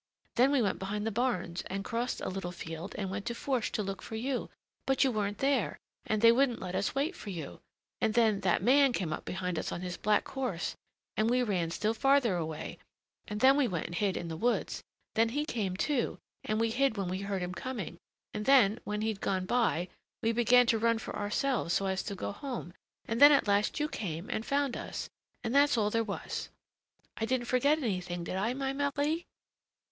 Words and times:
Then 0.33 0.49
we 0.49 0.63
went 0.63 0.79
behind 0.79 1.05
the 1.05 1.11
barns 1.11 1.61
and 1.67 1.85
crossed 1.85 2.21
a 2.21 2.29
little 2.29 2.51
field 2.51 2.95
and 2.97 3.11
went 3.11 3.23
to 3.27 3.35
Fourche 3.35 3.69
to 3.73 3.83
look 3.83 4.01
for 4.01 4.15
you. 4.15 4.49
But 4.87 5.03
you 5.03 5.11
weren't 5.11 5.37
there, 5.37 5.77
and 6.07 6.23
they 6.23 6.31
wouldn't 6.31 6.59
let 6.59 6.73
us 6.73 6.95
wait 6.95 7.15
for 7.15 7.29
you. 7.29 7.59
And 8.01 8.15
then 8.15 8.39
that 8.39 8.63
man 8.63 8.93
came 8.93 9.13
up 9.13 9.25
behind 9.25 9.59
us 9.59 9.71
on 9.71 9.81
his 9.81 9.97
black 9.97 10.27
horse, 10.29 10.75
and 11.15 11.29
we 11.29 11.43
ran 11.43 11.69
still 11.69 11.93
farther 11.93 12.35
away, 12.35 12.79
and 13.27 13.41
then 13.41 13.55
we 13.55 13.67
went 13.67 13.85
and 13.85 13.93
hid 13.93 14.17
in 14.17 14.27
the 14.27 14.35
woods. 14.35 14.83
Then 15.13 15.29
he 15.29 15.45
came, 15.45 15.77
too, 15.77 16.17
and 16.43 16.59
we 16.59 16.71
hid 16.71 16.97
when 16.97 17.07
we 17.07 17.19
heard 17.19 17.43
him 17.43 17.53
coming. 17.53 17.99
And 18.33 18.45
then, 18.45 18.79
when 18.83 19.01
he'd 19.01 19.21
gone 19.21 19.45
by, 19.45 19.87
we 20.23 20.31
began 20.31 20.65
to 20.65 20.79
run 20.79 20.97
for 20.97 21.15
ourselves 21.15 21.73
so 21.75 21.85
as 21.85 22.01
to 22.01 22.15
go 22.15 22.31
home; 22.31 22.73
and 23.05 23.21
then 23.21 23.31
at 23.31 23.47
last 23.47 23.79
you 23.79 23.87
came 23.87 24.31
and 24.31 24.47
found 24.47 24.75
us; 24.75 25.11
and 25.43 25.53
that's 25.53 25.77
all 25.77 25.91
there 25.91 26.03
was. 26.03 26.49
I 27.17 27.25
didn't 27.27 27.45
forget 27.45 27.77
anything, 27.77 28.23
did 28.23 28.35
I, 28.37 28.55
my 28.55 28.73
Marie?" 28.73 29.27